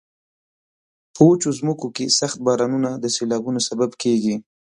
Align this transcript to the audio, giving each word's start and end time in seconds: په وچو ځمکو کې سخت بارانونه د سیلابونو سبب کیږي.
په 1.13 1.21
وچو 1.27 1.49
ځمکو 1.59 1.87
کې 1.95 2.15
سخت 2.19 2.37
بارانونه 2.45 2.89
د 3.03 3.05
سیلابونو 3.15 3.59
سبب 3.69 3.89
کیږي. 4.03 4.35